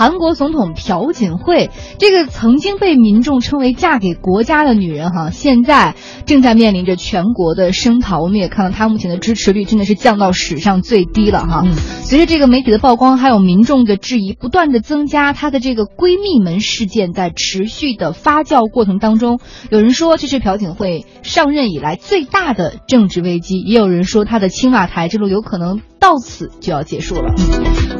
[0.00, 8.22] 韩国总统朴槿惠，这个曾经被民众称为嫁给国家的女人哈，现在正在面临着全国的声讨。
[8.22, 11.66] 我们也看到她目前的支持率真的是降到史上最低了哈。
[12.00, 19.38] 随着这个媒体的曝光，还有民众的质疑不断的增加，她的这个闺蜜门事件在持续的发酵过程当中，
[19.68, 25.82] 有人说这是朴槿惠上任以来最大的政治危机，也有人说她的青瓦台之路有可能。
[26.00, 27.34] 到此就要结束了。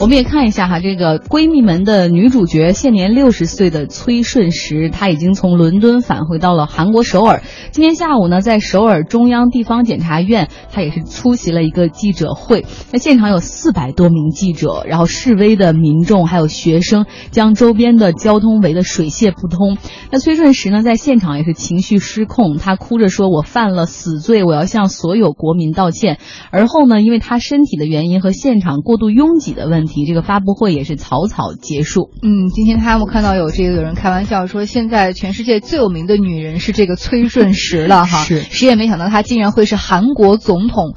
[0.00, 7.42] 我们也看一下哈，这个闺蜜门的女主角，现年六十岁的崔顺实，她已经从伦敦返回到了韩国首尔。
[7.72, 12.64] 今天下午呢，在首尔中央地方检察院，她也是出席了一个记者会。
[12.92, 19.76] 那现场有四百多名记者，然后示威的民众还有学生将周边的交通围得水泄不通。
[20.12, 26.18] 那崔顺实呢，在现场也是情绪失控，她哭着说：“我犯了死罪，我要向所有国民道歉。”
[26.52, 32.10] 而后呢，因为她身体的原因和现场过度拥挤的问题，这个发布会也是草草结束。
[32.22, 40.94] 嗯，今天他们看到有这个有人开玩笑说，现在全世界最有名的女人是这个崔顺实了哈， 是谁也没想到她竟然会是韩国总统。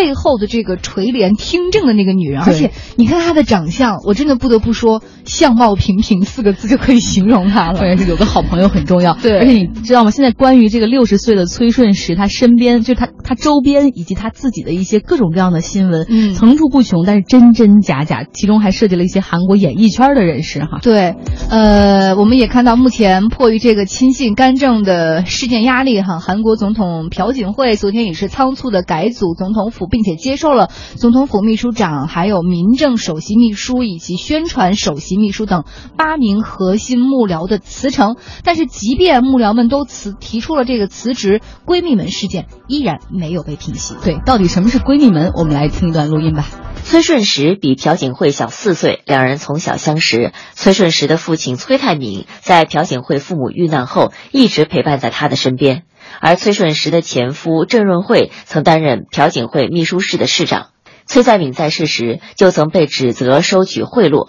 [0.00, 7.78] 背后的这个垂帘听政的那个女人，而且你看她的长相，我真的不得不说，相貌平平四个字就可以形容她了。
[7.78, 9.12] 关键是有个好朋友很重要。
[9.12, 10.10] 对，而且你知道吗？
[10.10, 20.78] 现在关于这个六十岁的崔顺实，他身边就他他周边以及他自己的一些各种各样的新闻，嗯，层出不穷，但是真真假假，其中还涉及了一些韩国演艺圈的人士哈。
[20.80, 21.14] 对，
[21.50, 30.70] 呃，我们也看到，目前迫于这个亲信干政的事件压力哈，韩国总统朴槿惠昨天也是仓促的改组总统府，并且接受了。
[30.96, 35.64] 总统府秘书长、还有民政首席秘书以及宣传首席秘书等
[35.96, 43.94] 八名核心幕僚的辞呈，但是即便幕僚们都辞提出了这个辞职，闺蜜门事件依然没有被平息。
[44.02, 45.32] 对，到底什么是闺蜜门？
[45.34, 46.46] 我们来听一段录音吧。
[46.82, 50.32] 崔顺实比朴槿惠小四岁，两人从小相识。
[50.54, 55.82] 崔顺实的父亲崔泰敏在朴槿惠父母遇难后，一直陪伴在他的身边。
[56.20, 60.68] 而崔顺实的前夫郑润惠曾担任朴槿惠秘书室的室长，
[61.06, 64.28] 崔在敏在世时就曾被指责收取贿赂。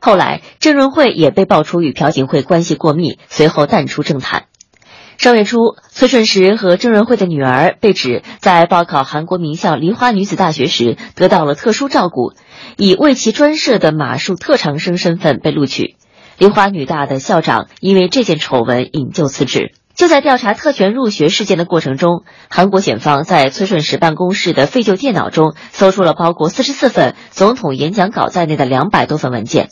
[0.00, 4.44] 后来，郑润惠也被爆出与朴槿惠关系过密，随后淡出政坛。
[5.18, 5.58] 上月初，
[5.90, 12.32] 崔顺实和郑润惠的女儿被指在报考韩国名校梨花女子大学时得到了特殊照顾，
[12.78, 15.96] 以为其专设的马术特长生身份被录取。
[16.38, 19.72] 梨花女大的校长因为这件丑闻引咎辞职。
[20.00, 29.68] 就在调查特权入学事件的过程中，韩国检方在崔顺实办公室的废旧电脑中搜出了包括四十四份总统演讲稿在内的两百多份文件。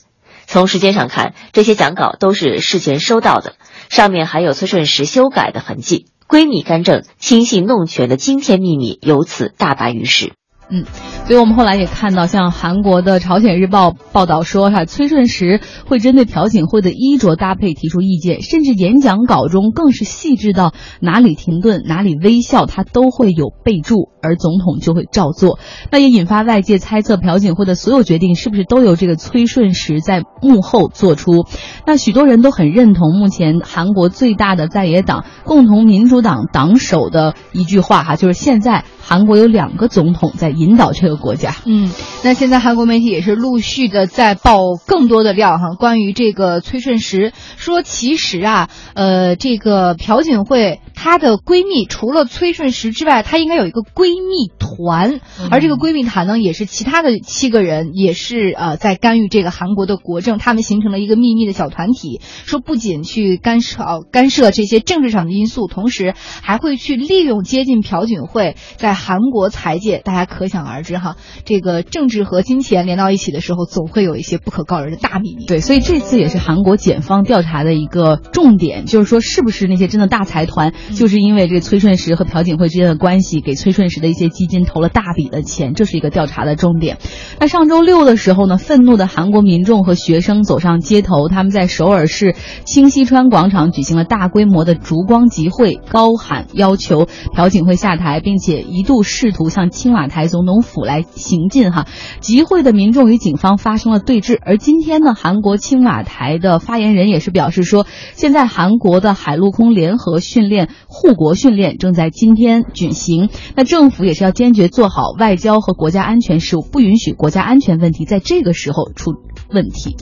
[0.47, 3.55] 从时间上看，这些讲稿都是事前收到的，
[3.89, 6.09] 上面还有崔顺实修改的痕迹。
[6.29, 10.35] 闺蜜干政、亲信弄权的惊天秘密由此大白于世。
[10.71, 10.85] 嗯，
[11.27, 25.59] 所以我们后来也看到，像韩国的《朝鲜日报》报道说，哈，崔顺实会针对朴槿惠的衣着搭配提出意见，甚至演讲稿中更是细致到哪里停顿、哪里微笑，他都会有备注，而总统就会照做。
[25.91, 31.47] 那也引发外界猜测，朴槿惠的所有决定是不是都由这个崔顺实在幕后做出？
[31.87, 40.55] 那许多人都很认同目前韩国最大的在野党共同民主党党首的一句话，哈，就是现在韩国有两个总统在。
[40.59, 41.89] 引导这个国家，嗯，
[42.25, 44.59] 那现在韩国媒体也是陆续的在爆
[44.89, 55.21] 更多的料哈，关于这个崔顺实说，其实啊，呃，这个朴槿惠她的闺蜜除了崔顺实之外，她应该有一个闺闺蜜团，
[55.51, 70.39] 而这个闺蜜团呢，也是其他的七个人，也是呃在干预这个韩国的国政，他们形成了一个秘密的小团体，说不仅去干涉干涉这些政治上的因素，同时还会去利用接近朴槿惠在韩国财界，大家可。
[70.39, 75.47] 可想而知哈，这个政治和金钱连到一起的时候，总会有一些不可告人的大秘密。
[75.47, 86.99] 对，所以这次也是韩国检方调查的一个重点，就是说是不是那些真的大财团，就是因为这崔顺实和朴槿惠之间的关系，给崔顺实的一些基金投了大笔的钱，这是一个调查的重点。
[87.41, 92.35] 那上周六的时候呢，愤怒的韩国民众和学生走上街头，他们在首尔市
[92.65, 101.87] 清溪川广场举行了大规模的烛光集会，高喊要求朴槿惠下台，并且一度试图向青瓦台总统府来行进哈，
[102.21, 104.39] 集会的民众与警方发生了对峙。
[104.41, 113.29] 而今天呢，韩国青瓦台的发言人也是表示说，现在韩国的海陆空联合训练、护国训练正在今天举行。
[113.55, 119.13] 那政政府也是要坚决做好外交和国家安全事务，不允许国家安全问题在这个时候出
[119.53, 119.97] 问题。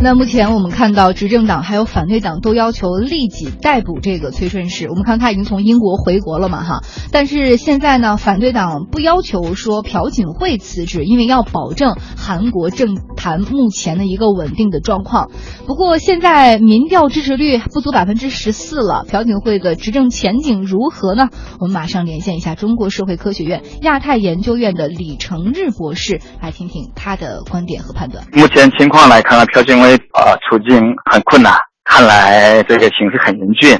[0.00, 4.88] 那目前我们看到，执政党还有反对党都要求立即逮捕这个崔顺实。
[4.88, 6.84] 我们看他已经从英国回国了嘛，哈。
[7.10, 15.30] 但是现在呢，反对党不要求说朴槿惠辞职，因为要保证韩国政坛目前的一个稳定的状况。
[15.66, 21.28] 不过现在民调支持率不足百分之十四了，朴槿惠的执政前景如何呢？
[21.58, 28.24] 我们马上连线一下中国社会科学院亚太研究院的李成日博士，来听听他的观点和判断。
[28.48, 29.90] 目前情况来看呢，朴槿惠。
[30.14, 31.52] 呃，处境很困难，
[31.84, 33.78] 看来这个形势很严峻，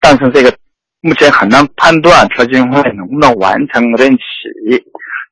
[0.00, 0.50] 但是这个
[1.02, 4.22] 目前很难判断朴槿惠能不能完成任期，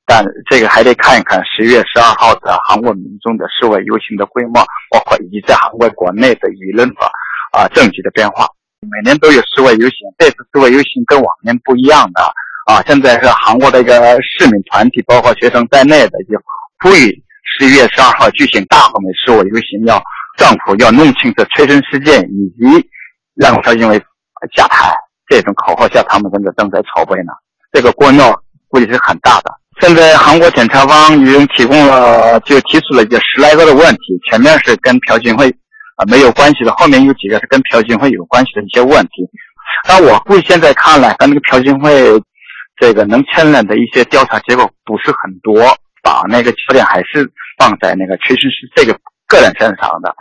[0.05, 4.61] 但这个还得看一看十月十二号的韩国民众的示威游行的规模，
[4.91, 7.06] 包括以及在韩国国内的舆论和
[7.59, 8.47] 啊政局的变化。
[8.82, 12.20] 每年都有示威游行，这次示威游行跟往年不一样的
[12.67, 16.38] 啊，现在是韩国的一个市民团体，包括学生在内的，就
[16.85, 17.11] 呼吁
[17.58, 20.00] 十一月十二号举行大规模示威游行，要。
[20.38, 22.88] 政府要弄清这催生事件，以及
[23.34, 24.00] 让朴槿惠
[24.55, 24.94] 下台，
[25.26, 27.32] 这种口号下，他们正在正在筹备呢。
[27.72, 28.32] 这个锅闹
[28.69, 29.52] 估计是很大的。
[29.81, 35.52] 现在韩国检察方已经提供了，就提出了一十来个的问题，前面是跟朴槿惠
[35.96, 39.28] 啊没有关系的，后面有几个是跟朴槿惠有关系的一些问题。
[39.88, 42.12] 但我估计现在看来，跟那个朴槿惠
[42.81, 47.28] 这个能牵连的一些调查结果不是很多，把那个焦点还是
[47.58, 50.14] 放在那个其实是这个个人身上的。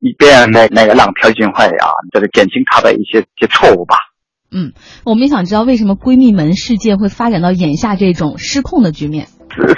[0.00, 3.96] 以便那那个让朴槿惠啊，就是减轻他的一些些错误吧。
[4.52, 4.70] 嗯，
[5.02, 9.26] 我们也想知道为什么闺蜜门事件会发展到眼下这种失控的局面。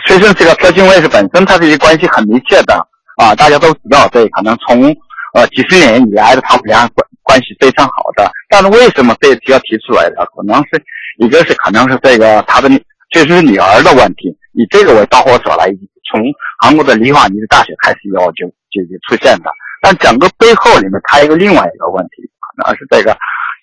[0.05, 2.75] 虽然这个朴槿惠是本身他这些关系很密切的
[3.23, 4.83] 啊，大家都知道，对可能从
[5.35, 8.29] 呃几十年以来的他们俩关关系非常好的。
[8.49, 10.27] 但是为什么这次要提出来的？
[10.35, 10.83] 可能是
[11.19, 12.69] 一个是可能是这个他的
[13.15, 15.67] 确实是女儿的问题，以这个为导火索来，
[16.11, 16.21] 从
[16.67, 19.51] 韩国的梨花女子大学开始以后就就就出现的。
[19.81, 23.17] 但整个背后里面，还有一个另外一个问题，可能是这个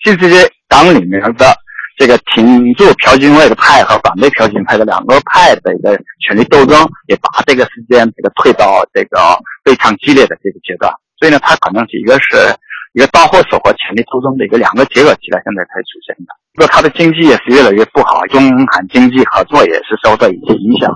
[0.05, 1.53] 新世界党里面的
[1.97, 6.79] 这个挺住朴槿惠的派和反对朴槿惠的两个派的一个权力斗争，
[7.09, 10.89] 也把这个时间这个推到这个非常激烈的这个阶段。
[11.19, 12.55] 所以呢，它可能是一个是
[12.93, 16.31] 一个导火索和权力斗争的一个两个结合起来，现在才出现的。
[16.55, 20.89] 那它的经济也是越来越不好，中韩经济合作也是受到一些影响。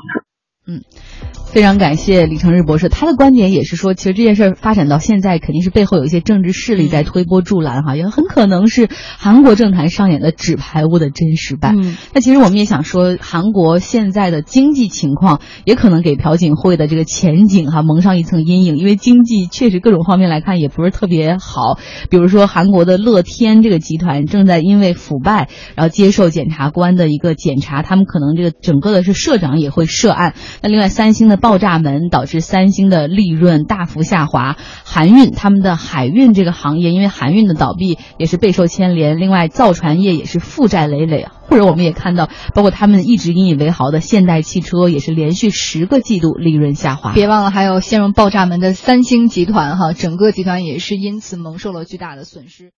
[0.67, 0.79] 嗯。
[1.57, 8.87] 非常感谢李成日博士，他的观点也是说，其实这件事发展到现在，肯定是背后有一些政治势力在推波助澜，哈，也很可能是
[9.17, 11.75] 韩国政坛上演的纸牌屋的真实版。
[12.13, 21.79] 那其实我们也想说，韩国现在的经济情况也可能给朴槿惠的这个前景哈蒙上一层阴影，因为经济确实各种方面来看也不是特别好。
[22.11, 30.35] 比如说韩国的乐天这个集团正在因为腐败，然后接受检察官的一个检查，他们可能这个整个的是社长也会涉案。
[30.61, 31.46] 那另外三星的。
[31.47, 39.17] 爆炸门导致三星的利润大幅下滑，韩运他们的海运这个行业因为韩运的倒闭也是备受牵连。
[39.17, 47.13] 另外，造船业也是负债累累啊，或者我们也看到，包括他们一直引以为豪的现代汽车也是连续十个季度利润下滑。
[47.13, 52.73] 别忘了，还有陷入爆炸门的三星集团哈，整个集团也是因此蒙受了巨大的损失。